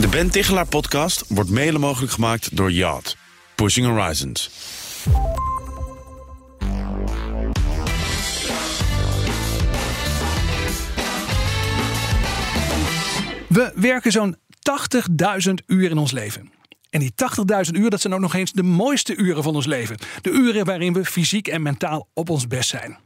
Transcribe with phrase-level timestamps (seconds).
[0.00, 3.16] De Ben Tichelaar podcast wordt mede mogelijk gemaakt door Yacht.
[3.54, 4.50] Pushing Horizons.
[13.48, 14.36] We werken zo'n
[15.46, 16.50] 80.000 uur in ons leven.
[16.90, 17.12] En die
[17.66, 19.96] 80.000 uur, dat zijn ook nog eens de mooiste uren van ons leven.
[20.20, 22.98] De uren waarin we fysiek en mentaal op ons best zijn.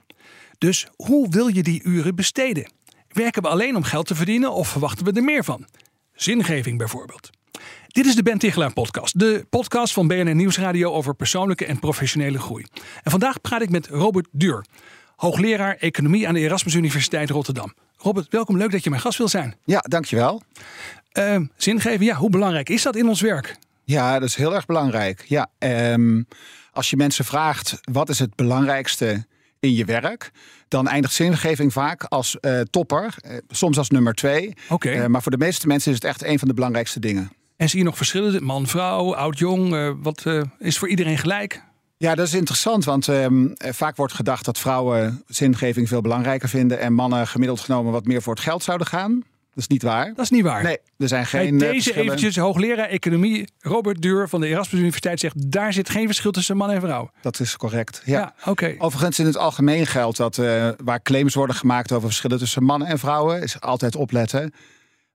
[0.59, 2.72] Dus hoe wil je die uren besteden?
[3.09, 5.66] Werken we alleen om geld te verdienen of verwachten we er meer van?
[6.21, 7.30] Zingeving bijvoorbeeld.
[7.87, 9.19] Dit is de Ben Tichelaar podcast.
[9.19, 12.66] De podcast van BNN Nieuwsradio over persoonlijke en professionele groei.
[13.02, 14.65] En vandaag praat ik met Robert Duur.
[15.16, 17.74] Hoogleraar Economie aan de Erasmus Universiteit Rotterdam.
[17.96, 18.56] Robert, welkom.
[18.56, 19.55] Leuk dat je mijn gast wil zijn.
[19.65, 20.43] Ja, dankjewel.
[21.19, 23.57] Uh, zingeving, ja, hoe belangrijk is dat in ons werk?
[23.84, 25.24] Ja, dat is heel erg belangrijk.
[25.29, 26.27] Ja, um,
[26.73, 29.27] als je mensen vraagt wat is het belangrijkste
[29.60, 30.30] in je werk,
[30.69, 34.55] dan eindigt zingeving vaak als uh, topper, uh, soms als nummer twee.
[34.68, 34.95] Oké.
[34.95, 37.32] Uh, maar voor de meeste mensen is het echt een van de belangrijkste dingen.
[37.56, 39.96] En zie je nog verschillen, man, vrouw, oud, jong?
[40.02, 40.24] wat
[40.59, 41.62] is voor iedereen gelijk?
[41.96, 46.79] Ja, dat is interessant, want um, vaak wordt gedacht dat vrouwen zingeving veel belangrijker vinden
[46.79, 49.23] en mannen gemiddeld genomen wat meer voor het geld zouden gaan.
[49.54, 50.06] Dat is niet waar.
[50.06, 50.62] Dat is niet waar.
[50.62, 51.59] Nee, er zijn geen.
[51.59, 56.07] Hey, deze eventjes, hoogleraar economie Robert Duur van de Erasmus Universiteit zegt: daar zit geen
[56.07, 57.10] verschil tussen man en vrouw.
[57.23, 58.02] Dat is correct.
[58.04, 58.51] Ja, ja oké.
[58.51, 58.76] Okay.
[58.79, 62.88] Overigens, in het algemeen geldt dat uh, waar claims worden gemaakt over verschillen tussen mannen
[62.88, 64.53] en vrouwen, is altijd opletten.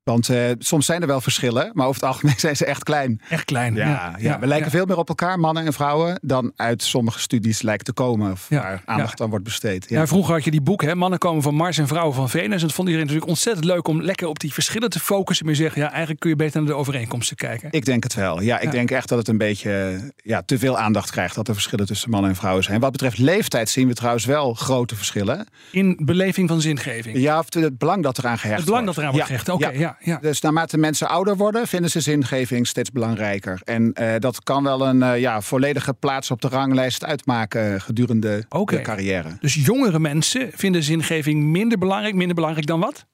[0.05, 3.21] Want uh, soms zijn er wel verschillen, maar over het algemeen zijn ze echt klein.
[3.29, 3.85] Echt klein, ja.
[3.85, 4.39] ja, ja.
[4.39, 7.93] We lijken veel meer op elkaar, mannen en vrouwen, dan uit sommige studies lijkt te
[7.93, 8.31] komen.
[8.31, 9.89] Of waar aandacht aan wordt besteed.
[9.89, 10.07] Ja.
[10.07, 12.61] vroeger had je die boek, hè, Mannen komen van Mars en vrouwen van Venus.
[12.61, 15.45] En dat vond iedereen natuurlijk ontzettend leuk om lekker op die verschillen te focussen.
[15.45, 17.67] Maar zeggen, ja, eigenlijk kun je beter naar de overeenkomsten kijken.
[17.71, 18.41] Ik denk het wel.
[18.41, 21.35] Ja, ik denk echt dat het een beetje ja, te veel aandacht krijgt.
[21.35, 22.79] Dat er verschillen tussen mannen en vrouwen zijn.
[22.79, 25.47] Wat betreft leeftijd zien we trouwens wel grote verschillen.
[25.71, 27.17] In beleving van zingeving?
[27.17, 28.99] Ja, of het belang dat eraan gehecht Het belang wordt.
[28.99, 29.65] dat eraan wordt gehecht, oké.
[29.65, 29.94] Okay, ja.
[29.99, 33.61] Ja, Dus naarmate mensen ouder worden, vinden ze zingeving steeds belangrijker.
[33.63, 38.45] En uh, dat kan wel een uh, ja, volledige plaats op de ranglijst uitmaken gedurende
[38.49, 38.77] okay.
[38.77, 39.37] de carrière.
[39.39, 43.05] Dus jongere mensen vinden zingeving minder belangrijk, minder belangrijk dan wat?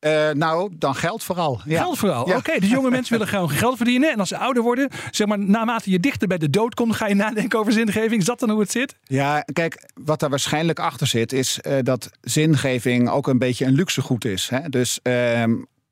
[0.00, 1.60] Uh, nou, dan geld vooral.
[1.64, 1.82] Ja.
[1.82, 2.28] Geld vooral.
[2.28, 2.36] Ja.
[2.36, 4.12] Oké, okay, dus jonge mensen willen gewoon geld verdienen.
[4.12, 7.06] En als ze ouder worden, zeg maar, naarmate je dichter bij de dood komt, ga
[7.06, 8.20] je nadenken over zingeving.
[8.20, 8.96] Is dat dan hoe het zit?
[9.02, 13.74] Ja, kijk, wat daar waarschijnlijk achter zit, is uh, dat zingeving ook een beetje een
[13.74, 14.48] luxegoed is.
[14.48, 14.68] Hè?
[14.68, 15.44] Dus uh,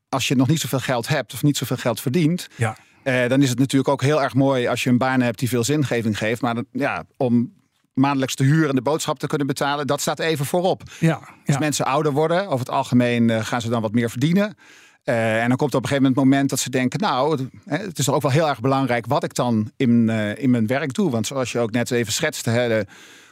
[0.09, 2.77] als je nog niet zoveel geld hebt of niet zoveel geld verdient, ja.
[3.05, 5.49] uh, dan is het natuurlijk ook heel erg mooi als je een baan hebt die
[5.49, 6.41] veel zingeving geeft.
[6.41, 7.53] Maar dan, ja, om
[7.95, 10.83] maandelijks de huur en de boodschap te kunnen betalen, dat staat even voorop.
[11.01, 14.57] Ja, Als mensen ouder worden, over het algemeen uh, gaan ze dan wat meer verdienen.
[15.05, 17.81] Uh, en dan komt op een gegeven moment het moment dat ze denken, nou, het,
[17.87, 20.09] het is ook wel heel erg belangrijk wat ik dan in,
[20.39, 21.11] in mijn werk doe.
[21.11, 22.87] Want zoals je ook net even schetste, hè, de,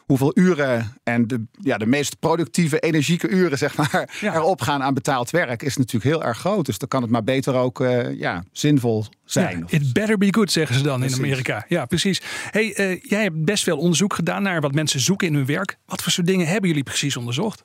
[0.06, 4.34] hoeveel uren en de, ja, de meest productieve, energieke uren zeg maar, Ja.
[4.34, 6.66] erop gaan aan betaald werk is natuurlijk heel erg groot.
[6.66, 9.58] Dus dan kan het maar beter ook uh, ja, zinvol zijn.
[9.58, 11.18] Ja, it better be good, zeggen ze dan Precies.
[11.18, 11.64] in Amerika.
[11.68, 12.22] Ja, precies.
[12.50, 15.76] Hey, uh, jij hebt best veel onderzoek gedaan naar wat mensen zoeken in hun werk.
[15.86, 17.62] Wat voor soort dingen hebben jullie precies onderzocht?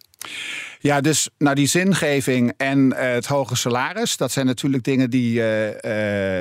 [0.84, 5.40] Ja, dus nou, die zingeving en uh, het hoge salaris, dat zijn natuurlijk dingen die
[5.40, 5.74] uh, uh,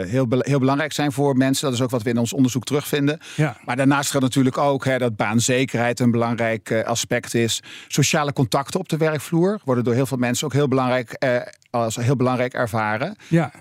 [0.08, 1.64] heel, be heel belangrijk zijn voor mensen.
[1.64, 3.18] Dat is ook wat we in ons onderzoek terugvinden.
[3.36, 3.56] Ja.
[3.64, 7.62] Maar daarnaast gaat natuurlijk ook hè, dat baanzekerheid een belangrijk aspect is.
[7.88, 11.18] Sociale contacten op de werkvloer worden door heel veel mensen ook heel belangrijk
[11.70, 13.16] als heel belangrijk ervaren.
[13.28, 13.52] Ja.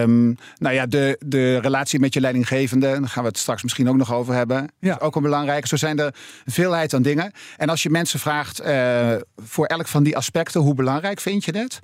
[0.00, 3.88] Um, nou ja, de, de relatie met je leidinggevende, daar gaan we het straks misschien
[3.88, 4.68] ook nog over hebben.
[4.78, 4.94] Ja.
[4.94, 5.68] Is ook een belangrijke.
[5.68, 6.14] Zo zijn er
[6.44, 7.32] een veelheid aan dingen.
[7.56, 11.58] En als je mensen vraagt uh, voor elk van die aspecten, hoe belangrijk vind je
[11.58, 11.80] het?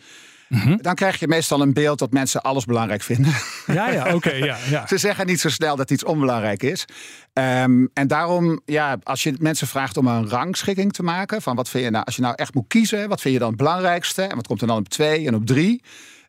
[0.51, 0.77] Mhm.
[0.77, 3.33] Dan krijg je meestal een beeld dat mensen alles belangrijk vinden.
[3.67, 4.15] Ja, ja, oké.
[4.15, 4.87] Okay, ja, ja.
[4.89, 6.85] Ze zeggen niet zo snel dat iets onbelangrijk is.
[7.33, 11.69] Um, en daarom, ja, als je mensen vraagt om een rangschikking te maken, van wat
[11.69, 14.23] vind je nou, als je nou echt moet kiezen, wat vind je dan het belangrijkste?
[14.23, 15.83] En wat komt er dan op twee en op drie?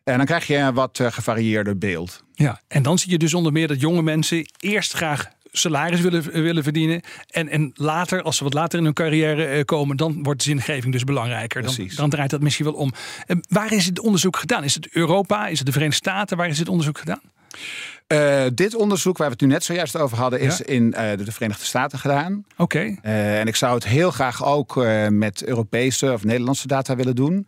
[0.04, 2.22] En dan krijg je een wat uh, gevarieerder beeld.
[2.32, 6.42] Ja, en dan zie je dus onder meer dat jonge mensen eerst graag salaris willen,
[6.42, 7.00] willen verdienen.
[7.30, 10.92] En, en later, als ze wat later in hun carrière uh, komen, dan wordt zingeving
[10.92, 11.62] dus belangrijker.
[11.62, 12.92] Dan, dan, draait dat misschien wel om.
[13.26, 14.64] Uh, waar is het onderzoek gedaan?
[14.64, 15.46] Is het Europa?
[15.46, 16.36] Is het de Verenigde Staten?
[16.36, 17.20] Waar is dit onderzoek gedaan?
[18.08, 20.64] Uh, dit onderzoek waar we het nu net zojuist over hadden, is ja?
[20.64, 22.44] in uh, de Verenigde Staten gedaan.
[22.56, 22.62] Oké.
[22.62, 22.98] Okay.
[23.02, 27.46] Uh, en ik zou het heel graag ook met Europese of Nederlandse data willen doen.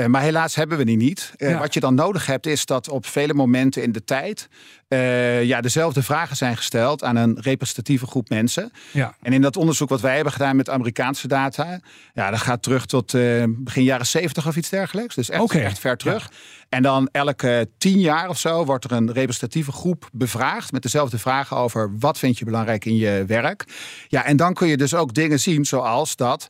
[0.00, 1.32] Uh, maar helaas hebben we die niet.
[1.36, 1.58] Uh, Ja.
[1.58, 4.48] Wat je dan nodig hebt, is dat op vele momenten in de tijd
[4.88, 8.72] uh, ja, dezelfde vragen zijn gesteld aan een representatieve groep mensen.
[8.90, 9.14] Ja.
[9.22, 11.80] En in dat onderzoek wat wij hebben gedaan met Amerikaanse data,
[12.14, 13.12] ja, dat gaat terug tot
[13.46, 15.14] begin jaren 70 of iets dergelijks.
[15.14, 16.30] Dus echt, echt ver terug.
[16.68, 21.18] En dan elke tien jaar of zo wordt er een representatieve groep bevraagd met dezelfde
[21.18, 23.64] vragen over wat vind je belangrijk in je werk.
[24.08, 26.48] Ja, en dan kun je dus ook dingen zien zoals dat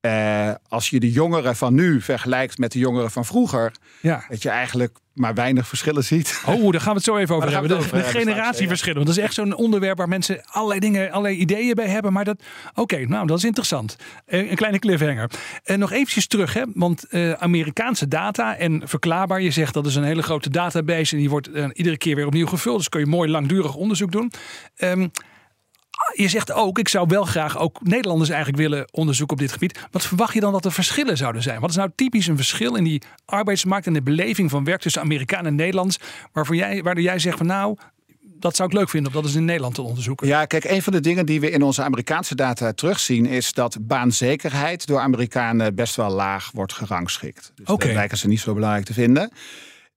[0.00, 4.24] Uh, als je de jongeren van nu vergelijkt met de jongeren van vroeger, ja.
[4.28, 6.42] dat je eigenlijk maar weinig verschillen ziet.
[6.46, 7.68] Oh, daar gaan we het zo even over hebben.
[7.68, 8.96] De, over de hebben generatieverschillen.
[8.96, 12.12] Want dat is echt zo'n onderwerp waar mensen allerlei dingen, allerlei ideeën bij hebben.
[12.12, 12.42] Maar dat,
[12.74, 13.96] oké, nou, dat is interessant.
[14.26, 15.30] Uh, een kleine cliffhanger.
[15.64, 19.40] En nog eventjes terug, hè, want uh, Amerikaanse data en verklaarbaar.
[19.42, 22.46] Je zegt dat is een hele grote database en die wordt iedere keer weer opnieuw
[22.46, 22.76] gevuld.
[22.76, 24.32] Dus kun je mooi langdurig onderzoek doen.
[24.76, 25.10] Um,
[26.14, 29.86] je zegt ook, ik zou wel graag ook Nederlanders eigenlijk willen onderzoeken op dit gebied.
[29.90, 31.60] Wat verwacht je dan dat er verschillen zouden zijn?
[31.60, 35.02] Wat is nou typisch een verschil in die arbeidsmarkt en de beleving van werk tussen
[35.02, 35.98] Amerikanen en Nederlands?
[36.32, 37.76] Waarvoor jij, waardoor jij zegt van nou,
[38.40, 40.26] dat zou ik leuk vinden om dat eens in Nederland te onderzoeken.
[40.26, 43.76] Ja, kijk, een van de dingen die we in onze Amerikaanse data terugzien, is dat
[43.80, 47.52] baanzekerheid door Amerikanen best wel laag wordt gerangschikt.
[47.54, 47.86] Dus okay.
[47.86, 49.30] dat lijken ze niet zo belangrijk te vinden.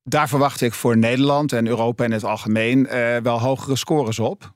[0.03, 4.53] Daar verwacht ik voor Nederland en Europa in het algemeen uh, wel hogere scores op.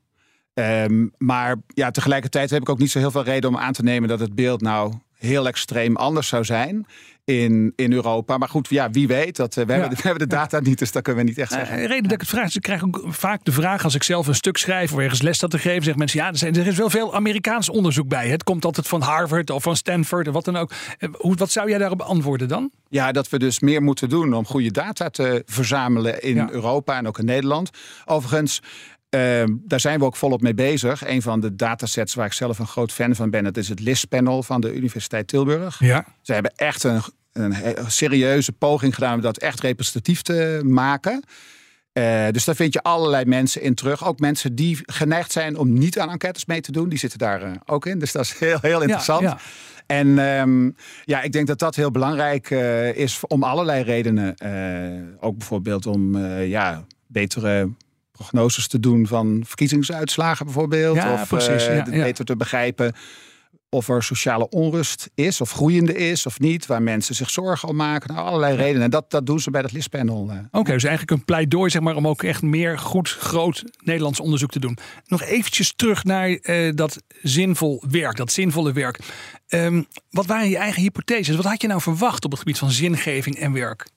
[0.59, 3.83] Um, maar ja, tegelijkertijd heb ik ook niet zo heel veel reden om aan te
[3.83, 6.85] nemen dat het beeld nou heel extreem anders zou zijn
[7.23, 8.37] in, in Europa.
[8.37, 9.35] Maar goed, ja, wie weet.
[9.35, 9.79] Dat, uh, we, ja.
[9.79, 11.75] hebben, we hebben de data niet, dus dat kunnen we niet echt zeggen.
[11.75, 13.95] Uh, de reden dat ik het vraag is, ik krijg ook vaak de vraag als
[13.95, 16.37] ik zelf een stuk schrijf of ergens les staat te geven, zeggen mensen, ja, er,
[16.37, 18.27] zijn, er is wel veel Amerikaans onderzoek bij.
[18.27, 20.71] Het komt altijd van Harvard of van Stanford of wat dan ook.
[20.99, 22.71] Uh, hoe, wat zou jij daarop antwoorden dan?
[22.89, 26.49] Ja, dat we dus meer moeten doen om goede data te verzamelen in ja.
[26.51, 27.69] Europa en ook in Nederland.
[28.05, 28.61] Overigens,
[29.15, 31.07] uh, daar zijn we ook volop mee bezig.
[31.07, 33.79] Een van de datasets waar ik zelf een groot fan van ben, dat is het
[33.79, 35.79] LIS-panel van de Universiteit Tilburg.
[35.79, 36.05] Ja.
[36.21, 37.01] Ze hebben echt een,
[37.33, 37.55] een
[37.87, 41.23] serieuze poging gedaan om dat echt representatief te maken.
[41.97, 44.05] Uh, dus daar vind je allerlei mensen in terug.
[44.05, 46.89] Ook mensen die geneigd zijn om niet aan enquêtes mee te doen.
[46.89, 47.99] Die zitten daar uh, ook in.
[47.99, 49.21] Dus dat is heel, heel interessant.
[49.21, 49.37] Ja, ja.
[49.85, 50.75] En um,
[51.05, 54.35] ja, ik denk dat dat heel belangrijk uh, is om allerlei redenen.
[55.19, 57.69] ook bijvoorbeeld om ja, betere
[58.17, 60.95] prognoses te doen van verkiezingsuitslagen bijvoorbeeld.
[60.95, 61.83] Ja, of precies, ja, ja.
[61.83, 62.93] beter te begrijpen
[63.69, 66.65] of er sociale onrust is of groeiende is of niet.
[66.65, 68.13] Waar mensen zich zorgen om maken.
[68.13, 68.81] Nou, allerlei redenen.
[68.81, 70.17] En dat, dat doen ze bij dat listpanel.
[70.17, 74.19] Oké, okay, dus eigenlijk een pleidooi zeg maar, om ook echt meer goed, groot Nederlands
[74.19, 74.77] onderzoek te doen.
[75.05, 78.99] Nog eventjes terug naar uh, dat zinvol werk, dat zinvolle werk.
[79.49, 81.35] Um, wat waren je eigen hypotheses?
[81.35, 83.87] Wat had je nou verwacht op het gebied van zingeving en werk?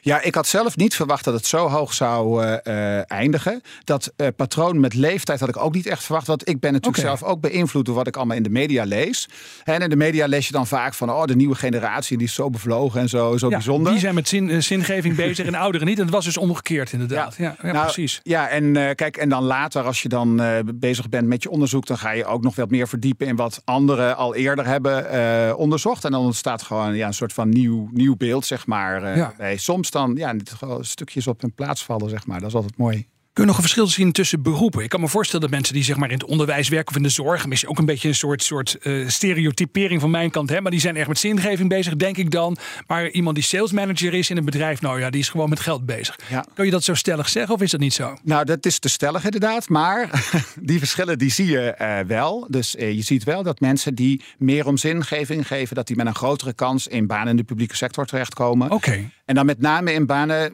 [0.00, 3.60] Ja, ik had zelf niet verwacht dat het zo hoog zou uh, uh, eindigen.
[3.84, 6.26] Dat uh, patroon met leeftijd had ik ook niet echt verwacht.
[6.26, 9.28] Want ik ben natuurlijk zelf ook beïnvloed door wat ik allemaal in de media lees.
[9.64, 11.10] En in de media lees je dan vaak van...
[11.10, 13.92] oh, de nieuwe generatie die is zo bevlogen en zo, zo Ja, bijzonder.
[13.92, 15.96] die zijn met zin, eh, zingeving bezig en de ouderen niet.
[15.98, 17.34] En het was dus omgekeerd inderdaad.
[17.38, 18.20] Ja, ja, Nou, precies.
[18.22, 21.50] Ja, en eh, kijk, en dan later als je dan eh, bezig bent met je
[21.50, 25.10] onderzoek, dan ga je ook nog wat meer verdiepen in wat anderen al eerder hebben
[25.10, 26.04] eh, onderzocht.
[26.04, 29.02] En dan ontstaat gewoon ja, een soort van nieuw, nieuw beeld, zeg maar.
[29.02, 29.34] eh, Ja.
[29.46, 30.34] Bij soms dan ja,
[30.80, 32.40] stukjes op hun plaats vallen, zeg maar.
[32.40, 33.08] Dat is altijd mooi.
[33.36, 34.82] Kun je nog een verschil zien tussen beroepen?
[34.82, 37.02] Ik kan me voorstellen dat mensen die zeg maar in het onderwijs werken of in
[37.02, 40.60] de zorg, misschien ook een beetje een soort, soort eh, stereotypering van mijn kant, hè,
[40.60, 42.56] maar die zijn echt met zingeving bezig, denk ik dan.
[42.86, 45.60] Maar iemand die sales manager is in een bedrijf, nou ja, die is gewoon met
[45.60, 46.18] geld bezig.
[46.28, 46.44] Ja.
[46.54, 48.16] Kun je dat zo stellig zeggen of is dat niet zo?
[48.22, 49.68] Nou, dat is te stellig inderdaad.
[49.68, 50.28] Maar
[50.60, 52.46] die verschillen die zie je eh, wel.
[52.50, 55.76] Dus eh, je ziet wel dat mensen die meer om zingeving geven...
[55.76, 58.70] dat die met een grotere kans in banen in de publieke sector terechtkomen.
[58.70, 59.10] Oké.
[59.24, 60.52] En dan met name in banen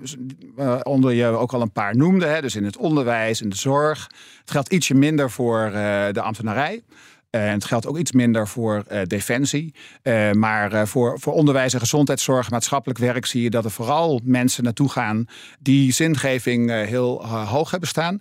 [0.82, 2.26] onder je ook al een paar noemde.
[2.26, 4.10] Hè, dus in het onderwijs, in de zorg.
[4.40, 5.72] Het geldt ietsje minder voor uh,
[6.12, 6.82] de ambtenarij.
[7.30, 9.74] En het geldt ook iets minder voor uh, defensie.
[10.02, 14.64] Uh, maar voor, voor onderwijs en gezondheidszorg, maatschappelijk werk zie je dat er vooral mensen
[14.64, 15.26] naartoe gaan
[15.60, 18.20] die zingeving heel hoog hebben staan.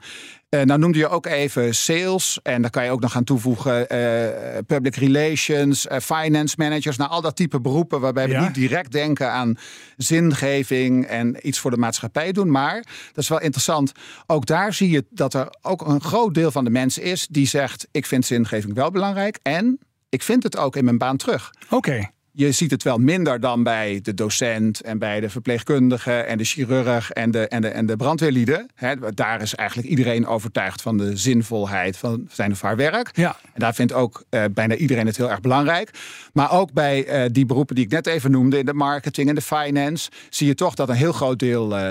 [0.56, 2.40] Uh, nou noemde je ook even sales.
[2.44, 6.98] En daar kan je ook nog aan toevoegen uh, public relations, uh, finance managers.
[6.98, 8.44] Nou, al dat type beroepen waarbij we Ja.
[8.44, 9.58] niet direct denken aan
[9.98, 12.52] zingeving en iets voor de maatschappij doen.
[12.52, 12.76] Maar,
[13.14, 13.92] dat is wel interessant,
[14.28, 17.48] ook daar zie je dat er ook een groot deel van de mensen is die
[17.48, 19.80] zegt, ik vind zingeving wel belangrijk en
[20.10, 21.52] ik vind het ook in mijn baan terug.
[21.70, 22.10] Oké.
[22.34, 26.44] Je ziet het wel minder dan bij de docent en bij de verpleegkundige en de
[26.44, 28.70] chirurg en de, en de, en de brandweerlieden.
[29.14, 33.10] Daar is eigenlijk iedereen overtuigd van de zinvolheid van zijn of haar werk.
[33.14, 33.38] Ja.
[33.54, 35.90] En daar vindt ook uh, bijna iedereen het heel erg belangrijk.
[36.34, 39.36] Maar ook bij uh, die beroepen die ik net even noemde, in de marketing en
[39.36, 41.90] de finance, zie je toch dat een heel groot deel uh,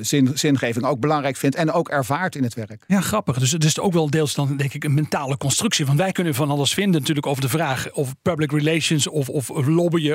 [0.00, 2.84] zin, zingeving ook belangrijk vindt en ook ervaart in het werk.
[2.86, 3.38] Ja, grappig.
[3.38, 5.86] Dus het is ook wel deels dan denk ik een mentale constructie.
[5.86, 9.50] Want wij kunnen van alles vinden natuurlijk over de vraag of public relations of, of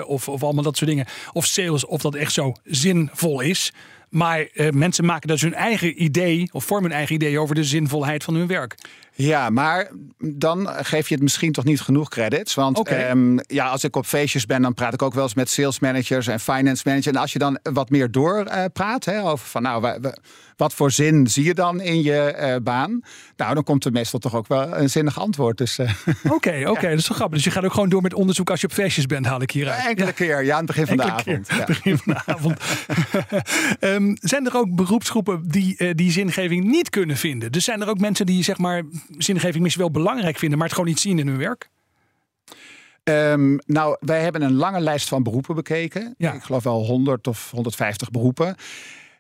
[0.08, 1.06] of, of allemaal dat soort dingen.
[1.34, 3.74] Of sales, of dat echt zo zinvol is.
[4.10, 7.64] Maar uh, mensen maken dus hun eigen idee of vormen hun eigen idee over de
[7.64, 8.76] zinvolheid van hun werk.
[9.18, 12.54] Ja, maar dan geef je het misschien toch niet genoeg credits.
[12.54, 13.10] Want okay.
[13.10, 15.80] um, ja, als ik op feestjes ben, dan praat ik ook wel eens met sales
[15.80, 17.16] managers en finance managers.
[17.16, 20.00] En als je dan wat meer doorpraat uh, over van nou,
[20.58, 23.02] wat voor zin zie je dan in je uh, baan?
[23.36, 25.58] Nou, dan komt er meestal toch ook wel een zinnig antwoord.
[25.58, 25.90] Dus, Oké,
[26.30, 27.36] oké, okay, dat is wel grappig.
[27.36, 29.52] Dus je gaat ook gewoon door met onderzoek als je op feestjes bent, haal ik
[29.52, 29.86] hieruit.
[29.86, 30.12] Enkele ja.
[30.12, 31.48] keer, ja, aan het begin van Enkele de avond.
[31.48, 31.66] Keer, ja.
[31.66, 32.60] begin van de avond.
[34.01, 37.51] um, zijn er ook beroepsgroepen die uh, die zingeving niet kunnen vinden?
[37.51, 38.84] Dus zijn er ook mensen die zeg maar
[39.18, 41.70] zingeving misschien wel belangrijk vinden, maar het gewoon niet zien in hun werk?
[43.04, 46.16] Um, nou, wij hebben een lange lijst van beroepen bekeken.
[46.18, 46.34] Ja.
[46.34, 48.56] Ik geloof wel 100 of 150 beroepen.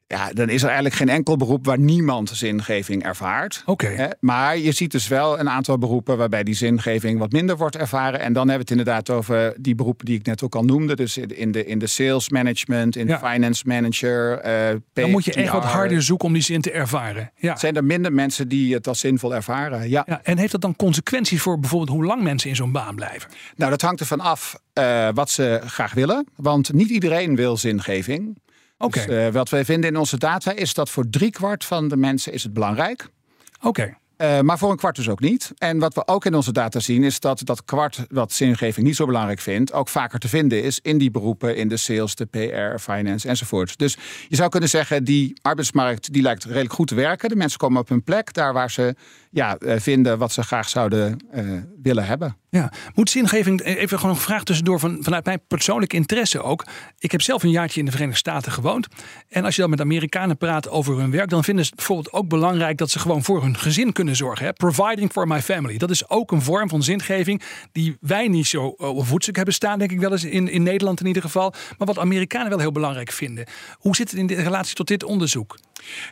[0.07, 3.63] Ja, dan is er eigenlijk geen enkel beroep waar niemand zingeving ervaart.
[3.65, 3.91] Oké.
[3.91, 4.13] Okay.
[4.19, 8.19] Maar je ziet dus wel een aantal beroepen waarbij die zingeving wat minder wordt ervaren.
[8.19, 10.95] En dan hebben we het inderdaad over die beroepen die ik net ook al noemde.
[10.95, 13.17] Dus in de, in de sales management, in ja.
[13.17, 14.45] de finance manager.
[14.45, 17.31] Uh, dan moet je echt wat harder zoeken om die zin te ervaren.
[17.35, 17.55] Ja.
[17.55, 19.89] Zijn er minder mensen die het als zinvol ervaren?
[19.89, 20.03] Ja.
[20.05, 20.19] ja.
[20.23, 23.29] En heeft dat dan consequenties voor bijvoorbeeld hoe lang mensen in zo'n baan blijven?
[23.55, 26.27] Nou, dat hangt ervan af uh, wat ze graag willen.
[26.35, 28.37] Want niet iedereen wil zingeving.
[28.77, 29.05] Okay.
[29.05, 32.33] Dus, uh, wat wij vinden in onze data is dat voor driekwart van de mensen
[32.33, 33.09] is het belangrijk.
[33.57, 33.67] Oké.
[33.67, 33.97] Okay.
[34.17, 35.51] Uh, maar voor een kwart dus ook niet.
[35.57, 38.95] En wat we ook in onze data zien is dat dat kwart wat zingeving niet
[38.95, 42.25] zo belangrijk vindt, ook vaker te vinden is in die beroepen, in de sales, de
[42.25, 43.77] PR, finance enzovoort.
[43.77, 47.29] Dus je zou kunnen zeggen, die arbeidsmarkt die lijkt redelijk goed te werken.
[47.29, 48.95] De mensen komen op hun plek, daar waar ze
[49.37, 52.37] ja, uh, vinden wat ze graag zouden uh, willen hebben.
[52.49, 56.65] Ja, moet zingeving, even gewoon een vraag tussendoor van, vanuit mijn persoonlijke interesse ook.
[56.99, 58.87] Ik heb zelf een jaartje in de Verenigde Staten gewoond.
[59.29, 62.27] En als je dan met Amerikanen praat over hun werk, dan vinden ze bijvoorbeeld ook
[62.27, 64.53] belangrijk dat ze gewoon voor hun gezin kunnen zorgen.
[64.53, 65.77] Providing for my family.
[65.77, 67.41] Dat is ook een vorm van zingeving
[67.71, 70.99] die wij niet zo op voetstuk hebben staan, denk ik wel eens in, in Nederland
[70.99, 71.53] in ieder geval.
[71.77, 73.45] Maar wat Amerikanen wel heel belangrijk vinden.
[73.73, 75.57] Hoe zit het in de relatie tot dit onderzoek?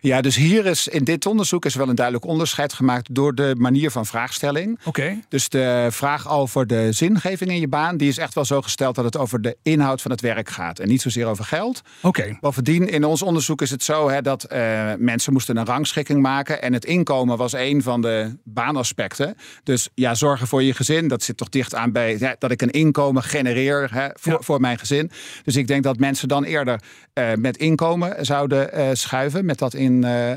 [0.01, 3.55] Ja, dus hier is in dit onderzoek is wel een duidelijk onderscheid gemaakt door de
[3.57, 4.77] manier van vraagstelling.
[4.79, 4.87] Oké.
[4.87, 5.23] Okay.
[5.29, 8.95] Dus de vraag over de zingeving in je baan, die is echt wel zo gesteld
[8.95, 11.81] dat het over de inhoud van het werk gaat en niet zozeer over geld.
[12.01, 12.07] Oké.
[12.07, 12.37] Okay.
[12.41, 16.61] Bovendien, in ons onderzoek is het zo hè, dat uh, mensen moesten een rangschikking maken
[16.61, 19.35] en het inkomen was een van de baanaspecten.
[19.63, 22.71] Dus ja, zorgen voor je gezin, dat zit toch dicht aan bij dat ik een
[22.71, 24.39] inkomen genereer hè, voor, ja.
[24.41, 25.11] voor mijn gezin.
[25.43, 26.81] Dus ik denk dat mensen dan eerder
[27.13, 30.31] uh, met inkomen zouden uh, schuiven, met dat in uh,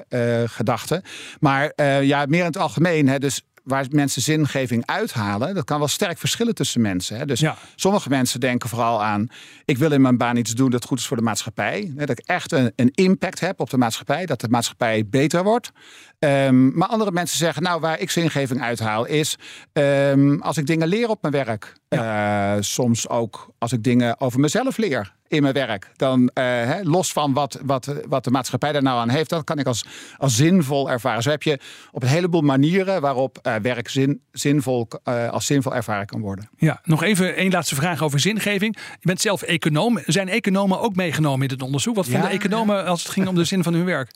[0.46, 1.02] gedachten.
[1.40, 1.72] Maar
[2.02, 6.18] ja, meer in het algemeen, hè, dus waar mensen zingeving uithalen, dat kan wel sterk
[6.18, 7.16] verschillen tussen mensen.
[7.18, 7.26] Hè.
[7.26, 7.56] Dus ja.
[7.74, 9.28] sommige mensen denken vooral aan:
[9.64, 11.92] ik wil in mijn baan iets doen dat goed is voor de maatschappij.
[11.96, 15.42] Hè, dat ik echt een, een, impact heb op de maatschappij, dat de maatschappij beter
[15.42, 15.72] wordt.
[16.18, 19.36] Um, maar andere mensen zeggen: nou, waar ik zingeving uithaal, is
[19.72, 21.76] um, als ik dingen leer op mijn werk.
[21.88, 22.56] Ja.
[22.56, 25.90] Uh, soms ook als ik dingen over mezelf leer in mijn werk.
[25.96, 29.44] Dan uh, hè, los van wat, wat, wat de maatschappij daar nou aan heeft, dat
[29.44, 29.84] kan ik als,
[30.16, 31.22] als zinvol ervaren.
[31.22, 31.58] Zo heb je
[31.92, 36.48] op een heleboel manieren waarop uh, werk zin, zinvol, uh, als zinvol ervaren kan worden.
[36.56, 38.76] Ja, nog even één laatste vraag over zingeving.
[38.76, 39.98] Je bent zelf econoom.
[40.06, 41.94] Zijn economen ook meegenomen in het onderzoek?
[41.94, 42.82] Wat vonden ja, economen ja.
[42.82, 44.10] als het ging om de zin van hun werk?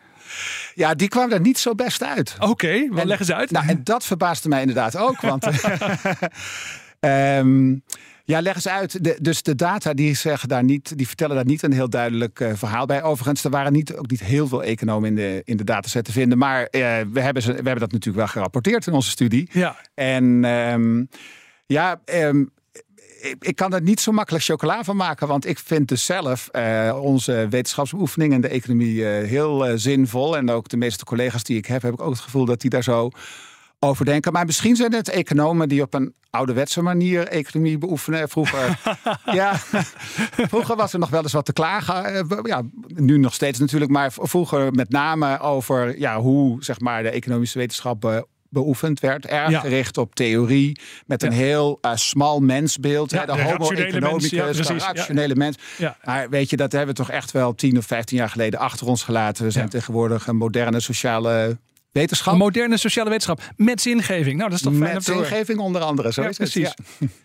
[0.75, 2.35] Ja, die kwamen er niet zo best uit.
[2.39, 3.51] Oké, okay, wat leggen ze uit?
[3.51, 5.21] Nou, en dat verbaasde mij inderdaad ook.
[5.21, 5.47] Want
[7.01, 7.83] um,
[8.33, 9.05] ja, leg eens uit.
[9.05, 12.41] De, dus de data die, zeggen daar niet, die vertellen daar niet een heel duidelijk
[12.41, 13.03] uh, verhaal bij.
[13.03, 16.13] Overigens, er waren niet, ook niet heel veel economen in de, in de dataset te
[16.13, 16.39] vinden.
[16.39, 16.69] Maar uh,
[17.13, 19.49] we, hebben ze, we hebben dat natuurlijk wel gerapporteerd in onze studie.
[19.53, 19.77] Ja.
[19.95, 21.09] En um,
[21.67, 22.51] ja, um,
[23.23, 25.29] ik, ik, kan er niet zo makkelijk chocola van maken.
[25.29, 30.37] Want ik vind dus zelf uh, onze wetenschapsoefening en de economie uh, heel uh, zinvol.
[30.37, 32.71] En ook de meeste collega's die ik heb, heb ik ook het gevoel dat die
[32.71, 33.11] daar zo
[33.79, 34.33] over denken.
[34.33, 38.29] Maar misschien zijn het economen die op een ouderwetse manier economie beoefenen.
[38.29, 38.79] Vroeger,
[39.25, 39.57] ja,
[40.49, 42.27] vroeger was er nog wel eens wat te klagen.
[42.43, 43.91] Ja, nu nog steeds natuurlijk.
[43.91, 49.27] Maar vroeger met name over ja, hoe zeg maar, de economische wetenschap beoefend werd.
[49.27, 49.61] Erg ja.
[49.61, 50.81] gericht op theorie.
[51.07, 53.11] Met een heel uh, smal mensbeeld.
[53.11, 55.57] De, de homo economicus, de rationele mens.
[56.05, 58.87] Maar weet je, dat hebben we toch echt wel 10 of 15 jaar geleden achter
[58.87, 59.45] ons gelaten.
[59.45, 61.59] We zijn tegenwoordig een moderne sociale
[61.93, 62.33] wetenschap.
[62.33, 63.41] Een moderne sociale wetenschap.
[63.57, 64.37] Met zingeving.
[64.37, 66.13] Nou, dat is toch fijn Met zingeving onder andere.
[66.13, 66.69] Zo ja, is precies.
[66.69, 67.07] Het, ja.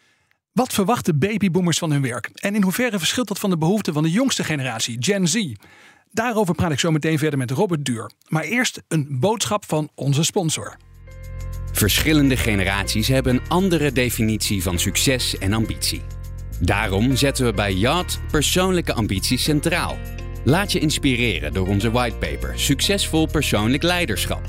[0.51, 2.29] Wat verwachten babyboomers van hun werk?
[2.33, 5.53] En in hoeverre verschilt dat van de behoeften van de jongste generatie, Gen Z?
[6.11, 8.11] Daarover praat ik zo meteen verder met Robert Duur.
[8.27, 10.77] Maar eerst een boodschap van onze sponsor.
[11.77, 16.01] Verschillende generaties hebben een andere definitie van succes en ambitie.
[16.59, 19.97] Daarom zetten we bij Yacht persoonlijke ambities centraal.
[20.43, 24.41] Laat je inspireren door onze whitepaper Succesvol persoonlijk leiderschap.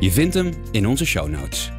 [0.00, 1.70] Je vindt hem in onze show notes.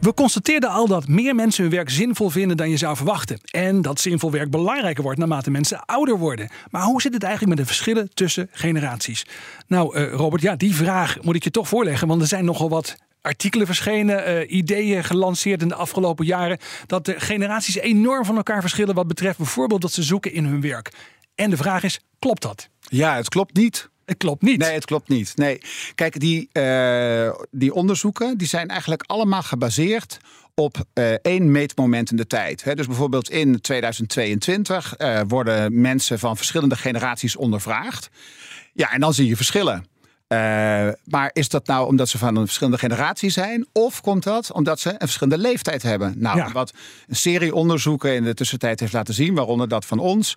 [0.00, 3.38] We constateerden al dat meer mensen hun werk zinvol vinden dan je zou verwachten.
[3.50, 6.48] En dat zinvol werk belangrijker wordt naarmate mensen ouder worden.
[6.70, 9.26] Maar hoe zit het eigenlijk met de verschillen tussen generaties?
[9.66, 12.08] Nou, uh, Robert, ja, die vraag moet ik je toch voorleggen.
[12.08, 12.96] Want er zijn nogal wat
[13.26, 16.58] artikelen verschenen, uh, ideeën gelanceerd in de afgelopen jaren.
[16.86, 20.60] Dat de generaties enorm van elkaar verschillen wat betreft bijvoorbeeld wat ze zoeken in hun
[20.60, 20.92] werk.
[21.34, 22.68] En de vraag is: klopt dat?
[22.80, 23.88] Ja, het klopt niet.
[24.04, 24.58] Het klopt niet.
[24.58, 25.32] Nee, het klopt niet.
[25.36, 25.60] Nee.
[25.94, 30.18] Kijk, die, uh, die onderzoeken die zijn eigenlijk allemaal gebaseerd
[30.54, 32.64] op uh, één meetmoment in de tijd.
[32.64, 38.08] He, dus bijvoorbeeld in 2022 uh, worden mensen van verschillende generaties ondervraagd.
[38.72, 39.86] Ja, en dan zie je verschillen.
[40.28, 40.38] Uh,
[41.04, 43.66] maar is dat nou omdat ze van een verschillende generatie zijn?
[43.72, 46.14] Of komt dat omdat ze een verschillende leeftijd hebben?
[46.18, 46.52] Nou, ja.
[46.52, 46.72] wat
[47.06, 50.36] een serie onderzoeken in de tussentijd heeft laten zien, waaronder dat van ons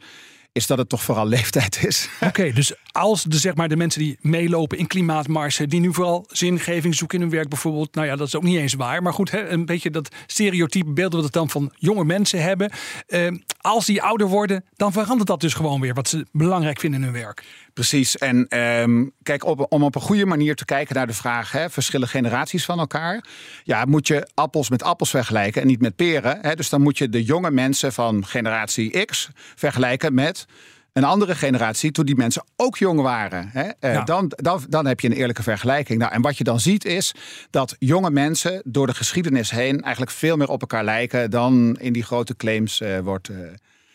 [0.52, 2.10] is dat het toch vooral leeftijd is.
[2.16, 5.94] Oké, okay, dus als de, zeg maar, de mensen die meelopen in klimaatmarsen, die nu
[5.94, 9.04] vooral zingeving zoeken in hun werk bijvoorbeeld, nou ja, dat is ook niet eens waar.
[9.04, 12.72] Maar goed, hè, een beetje dat stereotype beeld wat het dan van jonge mensen hebben.
[13.08, 13.32] Uh,
[13.62, 17.06] als die ouder worden, dan verandert dat dus gewoon weer wat ze belangrijk vinden in
[17.06, 17.44] hun werk.
[17.80, 18.18] Precies.
[18.18, 21.70] En um, kijk, op, om op een goede manier te kijken naar de vraag, hè,
[21.70, 23.24] verschillen generaties van elkaar.
[23.64, 26.38] Ja, moet je appels met appels vergelijken en niet met peren.
[26.42, 26.56] Hè?
[26.56, 30.46] Dus dan moet je de jonge mensen van generatie X vergelijken met
[30.94, 33.50] een andere generatie toen die mensen ook jong waren.
[33.54, 33.92] Hè?
[33.92, 34.04] Ja.
[34.04, 36.00] Dan, dan, dan heb je een eerlijke vergelijking.
[36.00, 37.14] Nou, en wat je dan ziet is
[37.50, 41.94] dat jonge mensen door de geschiedenis heen eigenlijk veel meer op elkaar lijken dan in
[41.94, 43.30] die grote claims uh, wordt.
[43.30, 43.38] Uh,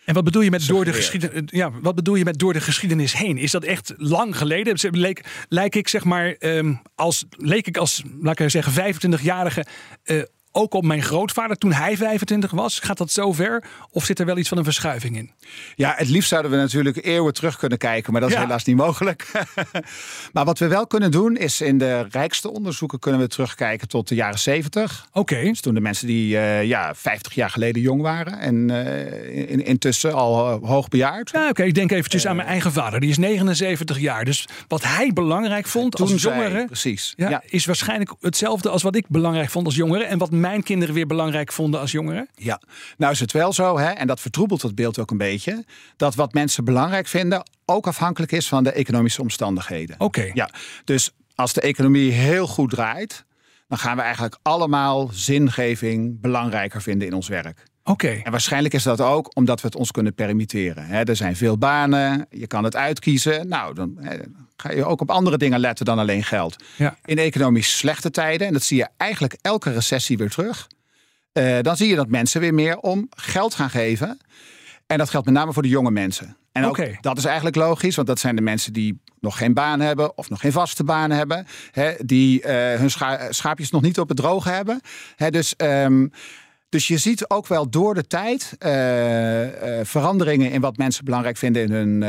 [0.05, 1.43] en wat bedoel je met door de geschiedenis?
[1.47, 3.39] Ja, wat bedoel je met door de geschiedenis heen?
[3.39, 4.79] Is dat echt lang geleden?
[4.91, 9.65] Leek, lijk ik zeg maar um, als leek ik als laat ik zeggen 25-jarige
[10.05, 10.23] uh,
[10.57, 12.79] ook op mijn grootvader toen hij 25 was?
[12.79, 13.65] Gaat dat zo ver?
[13.91, 15.31] Of zit er wel iets van een verschuiving in?
[15.77, 18.43] Ja, het liefst zouden we natuurlijk eeuwen terug kunnen kijken, maar dat is ja.
[18.43, 19.31] helaas niet mogelijk.
[20.33, 24.09] maar wat we wel kunnen doen, is in de rijkste onderzoeken kunnen we terugkijken tot
[24.09, 25.07] de jaren 70.
[25.09, 25.19] Oké.
[25.19, 25.45] Okay.
[25.45, 29.65] Dus toen de mensen die uh, ja, 50 jaar geleden jong waren en uh, in,
[29.65, 31.31] intussen al uh, hoogbejaard.
[31.31, 31.51] Ja, oké.
[31.51, 31.67] Okay.
[31.67, 33.01] Ik denk eventjes aan mijn eigen vader.
[33.01, 34.25] Die is 79 jaar.
[34.25, 37.13] Dus wat hij belangrijk vond toen als jongere, zij, precies.
[37.17, 40.05] Ja, ja, is waarschijnlijk hetzelfde als wat ik belangrijk vond als jongere.
[40.05, 42.29] En wat mijn kinderen weer belangrijk vonden als jongeren?
[42.35, 42.61] Ja,
[42.97, 45.65] nou is het wel zo, hè, en dat vertroebelt het beeld ook een beetje,
[45.97, 49.95] dat wat mensen belangrijk vinden ook afhankelijk is van de economische omstandigheden.
[49.95, 50.05] Oké.
[50.05, 50.31] Okay.
[50.35, 50.51] Ja,
[50.85, 53.25] dus als de economie heel goed draait,
[53.69, 57.65] dan gaan we eigenlijk allemaal zingeving belangrijker vinden in ons werk.
[57.87, 58.07] Oké.
[58.07, 58.21] Okay.
[58.23, 60.87] En waarschijnlijk is dat ook omdat we het ons kunnen permitteren.
[60.87, 63.49] He, er zijn veel banen, je kan het uitkiezen.
[63.49, 64.17] Nou, dan he,
[64.57, 66.57] ga je ook op andere dingen letten dan alleen geld.
[66.77, 66.97] Ja.
[67.05, 70.69] In economisch slechte tijden, en dat zie je eigenlijk elke recessie weer terug,
[71.33, 74.19] uh, dan zie je dat mensen weer meer om geld gaan geven.
[74.87, 76.37] En dat geldt met name voor de jonge mensen.
[76.53, 76.99] En ook okay.
[77.01, 80.31] dat is eigenlijk logisch, want dat zijn de mensen die nog geen baan hebben of
[80.31, 81.47] nog geen vaste baan hebben.
[81.99, 84.81] Die uh, hun scha schaapjes nog niet op het droge hebben.
[85.31, 86.13] Dus, um,
[86.75, 91.37] dus je ziet ook wel door de tijd uh, uh, veranderingen in wat mensen belangrijk
[91.37, 92.01] vinden in hun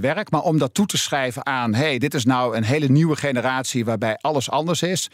[0.00, 0.30] werk.
[0.30, 3.84] Maar om dat toe te schrijven aan, hey, dit is nou een hele nieuwe generatie
[3.84, 5.10] waarbij alles anders is.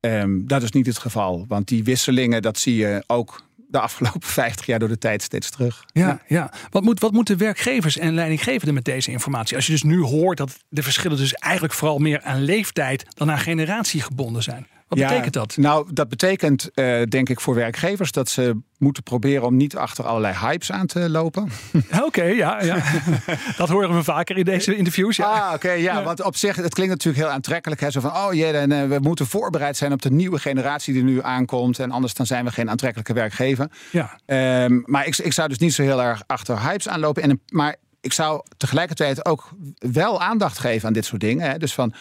[0.00, 1.44] Um, dat is niet het geval.
[1.48, 5.50] Want die wisselingen, dat zie je ook de afgelopen 50 jaar door de tijd steeds
[5.50, 5.84] terug.
[5.92, 6.20] Ja, ja.
[6.26, 6.52] ja.
[6.70, 9.56] Wat, moet, wat moeten werkgevers en leidinggevenden met deze informatie?
[9.56, 13.30] Als je dus nu hoort dat de verschillen dus eigenlijk vooral meer aan leeftijd dan
[13.30, 14.66] aan generatie gebonden zijn.
[14.88, 15.56] Wat ja, betekent dat?
[15.56, 20.04] Nou, dat betekent uh, denk ik voor werkgevers dat ze moeten proberen om niet achter
[20.04, 21.42] allerlei hypes aan te lopen.
[21.74, 22.82] Oké, okay, ja, ja.
[23.56, 25.16] dat horen we vaker in deze interviews.
[25.16, 25.24] Ja.
[25.24, 27.80] Ah, oké, okay, ja, ja, Want op zich, het klinkt natuurlijk heel aantrekkelijk.
[27.80, 27.90] Hè?
[27.90, 31.22] Zo van, oh jee, uh, we moeten voorbereid zijn op de nieuwe generatie die nu
[31.22, 31.78] aankomt.
[31.78, 33.70] En anders dan zijn we geen aantrekkelijke werkgever.
[33.90, 34.18] Ja.
[34.64, 37.22] Um, maar ik, ik zou dus niet zo heel erg achter hypes aanlopen.
[37.22, 41.50] En, maar ik zou tegelijkertijd ook wel aandacht geven aan dit soort dingen.
[41.50, 41.58] Hè?
[41.58, 41.94] Dus van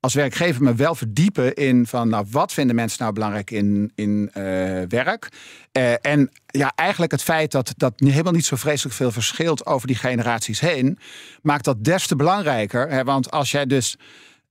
[0.00, 4.30] als werkgever me wel verdiepen in van nou, wat vinden mensen nou belangrijk in, in
[4.34, 4.42] uh,
[4.88, 5.28] werk.
[5.72, 9.86] Uh, en ja, eigenlijk het feit dat dat helemaal niet zo vreselijk veel verschilt over
[9.86, 10.98] die generaties heen,
[11.42, 12.88] maakt dat des te belangrijker.
[12.88, 13.04] Hè?
[13.04, 13.96] Want als jij dus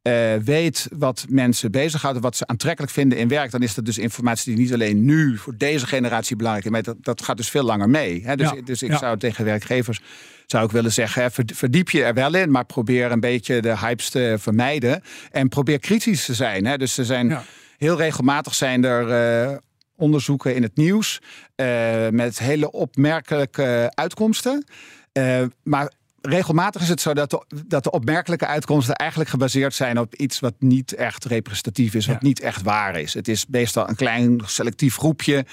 [0.04, 3.98] uh, weet wat mensen bezighouden, wat ze aantrekkelijk vinden in werk, dan is dat dus
[3.98, 7.50] informatie die niet alleen nu voor deze generatie belangrijk is, maar dat, dat gaat dus
[7.50, 8.22] veel langer mee.
[8.26, 8.36] Hè?
[8.36, 8.98] Dus, ja, dus ik ja.
[8.98, 10.02] zou tegen werkgevers
[10.46, 14.10] zou ik willen zeggen, verdiep je er wel in, maar probeer een beetje de hypes
[14.10, 16.66] te vermijden en probeer kritisch te zijn.
[16.66, 16.78] Hè?
[16.78, 17.44] Dus er zijn ja.
[17.78, 19.58] heel regelmatig zijn er uh,
[19.96, 21.22] onderzoeken in het nieuws
[21.56, 24.66] uh, met hele opmerkelijke uitkomsten.
[25.14, 30.00] Uh, maar regelmatig is het zo dat de, dat de opmerkelijke uitkomsten eigenlijk gebaseerd zijn
[30.00, 32.28] op iets wat niet echt representatief is, wat Ja.
[32.28, 33.14] niet echt waar is.
[33.14, 35.46] Het is meestal een klein selectief groepje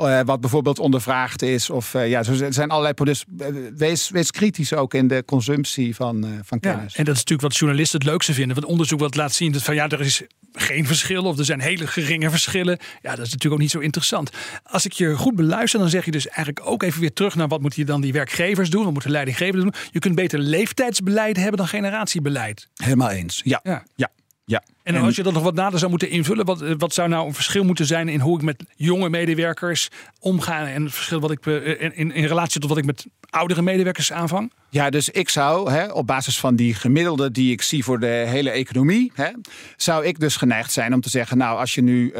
[0.00, 1.70] uh, wat bijvoorbeeld ondervraagd is.
[1.70, 2.94] Of uh, ja, er zijn allerlei.
[3.04, 6.94] Dus uh, wees, wees kritisch ook in de consumptie van, van Ja, kennis.
[6.94, 8.54] en dat is natuurlijk wat journalisten het leukste vinden.
[8.56, 11.60] Want onderzoek wat laat zien dat van ja, er is geen verschillen of er zijn
[11.60, 12.78] hele geringe verschillen.
[13.02, 14.30] Ja, dat is natuurlijk ook niet zo interessant.
[14.62, 17.48] Als ik je goed beluister, dan zeg je dus eigenlijk ook even weer terug naar
[17.48, 19.80] wat moeten dan die werkgevers doen, wat moeten leidinggevenden doen.
[19.90, 22.68] Je kunt beter leeftijdsbeleid hebben dan generatiebeleid.
[22.74, 23.40] Helemaal eens.
[23.44, 23.60] Ja.
[23.62, 23.84] Ja.
[23.94, 24.10] ja.
[24.44, 24.62] ja.
[24.82, 27.34] En, als je dat nog wat nader zou moeten invullen, wat, wat zou nou een
[27.34, 29.88] verschil moeten zijn in hoe ik met jonge medewerkers
[30.20, 33.62] omga en het verschil wat ik eh, in, in relatie tot wat ik met oudere
[33.62, 34.52] medewerkers aanvang?
[34.70, 38.06] Ja, dus ik zou hè, op basis van die gemiddelde die ik zie voor de
[38.06, 39.28] hele economie, hè,
[39.76, 42.14] zou ik dus geneigd zijn om te zeggen, nou, als je nu uh,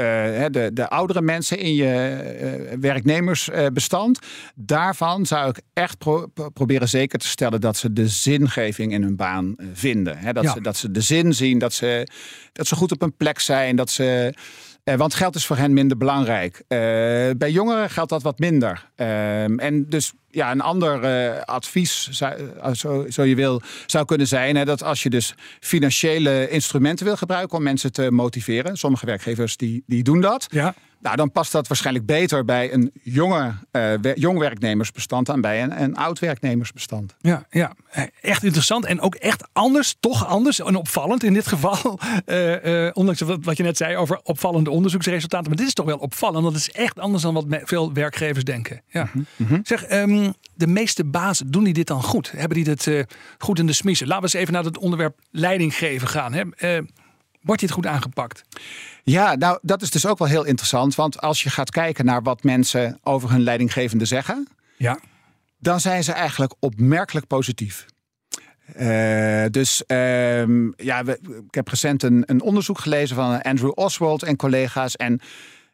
[0.50, 4.18] de, de oudere mensen in je uh, werknemersbestand,
[4.54, 9.16] daarvan zou ik echt pro proberen zeker te stellen dat ze de zingeving in hun
[9.16, 10.18] baan vinden.
[10.18, 10.52] Hè, dat, ja.
[10.52, 12.06] ze, dat ze de zin zien, dat ze
[12.52, 13.76] dat ze goed op een plek zijn.
[13.76, 14.34] Dat ze,
[14.84, 16.62] eh, want geld is voor hen minder belangrijk.
[16.68, 16.78] Eh,
[17.36, 18.90] bij jongeren geldt dat wat minder.
[18.96, 22.34] Uh, en dus ja, een ander uh, advies, zou,
[22.74, 27.16] zo, zo, je wil, zou kunnen zijn hè, dat als je dus financiële instrumenten wil
[27.16, 30.46] gebruiken om mensen te motiveren, sommige werkgevers die, die doen dat.
[30.50, 30.74] Ja.
[31.02, 35.82] Nou, dan past dat waarschijnlijk beter bij een jonge, uh, jong werknemersbestand dan bij een,
[35.82, 37.14] een oud werknemersbestand.
[37.20, 37.72] Ja, ja,
[38.20, 41.98] echt interessant en ook echt anders, toch anders en opvallend in dit geval.
[42.26, 45.48] Uh, uh, ondanks wat je net zei over opvallende onderzoeksresultaten.
[45.48, 46.44] Maar dit is toch wel opvallend.
[46.44, 48.82] Dat is echt anders dan wat veel werkgevers denken.
[48.88, 49.10] Ja.
[49.12, 49.60] Mm -hmm.
[49.64, 52.30] Zeg, um, de meeste bazen, doen die dit dan goed?
[52.30, 53.06] Hebben die dit
[53.38, 54.06] goed in de smiezen?
[54.06, 56.32] Laten we eens even naar het onderwerp leiding geven gaan.
[56.32, 56.44] Hè?
[57.42, 58.44] Wordt dit goed aangepakt?
[59.02, 60.94] Ja, nou dat is dus ook wel heel interessant.
[60.94, 64.98] Want als je gaat kijken naar wat mensen over hun leidinggevende zeggen, ja.
[65.58, 67.86] dan zijn ze eigenlijk opmerkelijk positief.
[68.76, 70.38] Uh, dus uh,
[70.76, 74.96] ja, we, ik heb recent een, een, onderzoek gelezen van Andrew Oswald en collega's.
[74.96, 75.20] En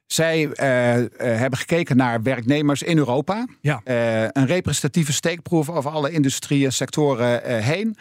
[0.06, 0.52] zij uh,
[1.18, 3.46] hebben gekeken naar werknemers in Europa.
[3.60, 3.80] Ja.
[4.32, 7.96] een representatieve steekproef over alle industrieën, sectoren heen.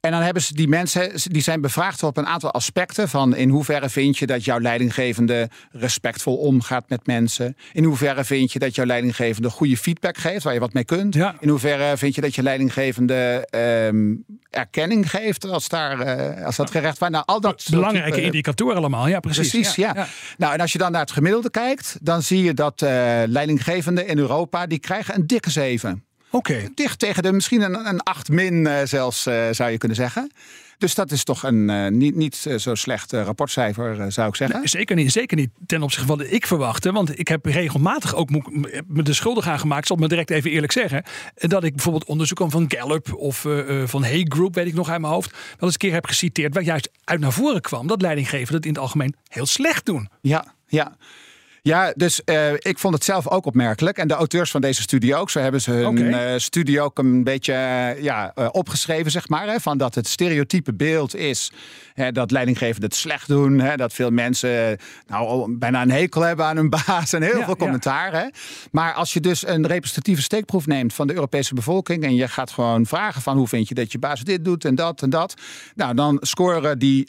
[0.00, 3.48] En dan hebben ze die mensen, die zijn bevraagd op een aantal aspecten van in
[3.48, 7.56] hoeverre vind je dat jouw leidinggevende respectvol omgaat met mensen?
[7.72, 11.14] In hoeverre vind je dat jouw leidinggevende goede feedback geeft waar je wat mee kunt?
[11.14, 11.36] Ja.
[11.40, 13.48] In hoeverre vind je dat je leidinggevende
[13.90, 17.14] um, erkenning geeft als, daar, uh, als dat gerecht wordt?
[17.14, 19.50] Nou, al dat Belangrijke type, indicatoren allemaal, ja precies.
[19.50, 19.92] Precies, ja.
[19.94, 20.06] ja.
[20.36, 22.90] Nou, en als je dan naar het gemiddelde kijkt, dan zie je dat uh,
[23.26, 26.04] leidinggevenden in Europa, die krijgen een dikke zeven.
[26.30, 26.52] Oké.
[26.52, 26.70] Okay.
[26.74, 30.30] Dicht tegen de misschien een, een 8 min uh, zelfs, uh, zou je kunnen zeggen.
[30.78, 34.58] Dus dat is toch een uh, niet, niet zo slecht rapportcijfer, zou ik zeggen.
[34.58, 35.12] Nee, zeker niet.
[35.12, 36.92] Zeker niet ten opzichte van wat ik verwachtte.
[36.92, 40.50] Want ik heb regelmatig ook me de schuldig aan gemaakt, zal ik me direct even
[40.50, 41.04] eerlijk zeggen.
[41.34, 43.46] Dat ik bijvoorbeeld onderzoeken van Gallup of
[43.84, 46.54] van Hay Group, weet ik nog uit mijn hoofd, wel eens een keer heb geciteerd.
[46.54, 50.08] Waar juist uit naar voren kwam dat leidinggevenden het in het algemeen heel slecht doen.
[50.20, 50.96] Ja, ja.
[51.62, 53.98] Ja, dus uh, ik vond het zelf ook opmerkelijk.
[53.98, 55.30] En de auteurs van deze studie ook.
[55.30, 56.32] Zo hebben ze hun okay.
[56.32, 59.46] uh, studie ook een beetje uh, ja, opgeschreven, zeg maar.
[59.46, 61.52] Hè, van dat het stereotype beeld is
[61.94, 63.60] hè, dat leidinggevenden het slecht doen.
[63.60, 67.12] Hè, dat veel mensen nou, bijna een hekel hebben aan hun baas.
[67.12, 67.64] En heel Ja, veel ja.
[67.64, 68.12] commentaar.
[68.12, 68.28] Hè.
[68.70, 72.04] Maar als je dus een representatieve steekproef neemt van de Europese bevolking.
[72.04, 74.74] En je gaat gewoon vragen van hoe vind je dat je baas dit doet en
[74.74, 75.34] dat en dat.
[75.74, 77.06] Nou, dan scoren die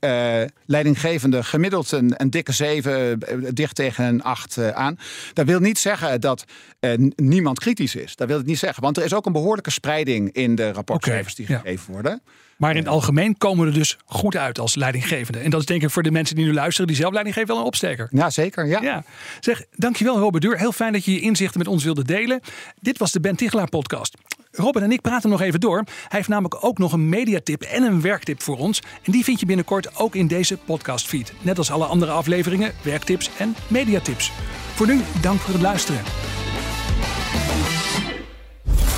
[0.65, 3.19] leidinggevenden gemiddeld een, een dikke 7,
[3.53, 4.99] dicht tegen een 8 uh, aan.
[5.33, 6.43] Dat wil niet zeggen dat
[6.79, 8.15] uh, niemand kritisch is.
[8.15, 8.83] Dat wil het niet zeggen.
[8.83, 11.61] Want er is ook een behoorlijke spreiding in de rapportcijfers Oké, die ja.
[11.61, 12.21] gegeven worden.
[12.57, 15.39] Maar in het algemeen komen we er dus goed uit als leidinggevende.
[15.39, 17.49] En dat is denk ik voor de mensen die nu luisteren, die zelf leiding geven,
[17.49, 18.07] wel een opsteker.
[18.11, 18.67] Ja, zeker.
[18.67, 18.81] Ja.
[18.81, 19.03] Ja.
[19.39, 20.57] Zeg, dankjewel Robert Duur.
[20.57, 22.41] Heel fijn dat je je inzichten met ons wilde delen.
[22.79, 24.17] Dit was de Ben Tichelaar podcast.
[24.51, 25.83] Robert en ik praten nog even door.
[25.85, 28.81] Hij heeft namelijk ook nog een mediatip en een werktip voor ons.
[29.03, 31.33] En die vind je binnenkort ook in deze podcastfeed.
[31.41, 34.31] Net als alle andere afleveringen, werktips en mediatips.
[34.73, 36.01] Voor nu, dank voor het luisteren.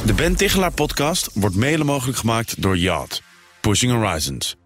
[0.06, 3.22] De Ben Tichelaar podcast wordt mede mogelijk gemaakt door Yacht.
[3.62, 4.63] Pushing Horizons.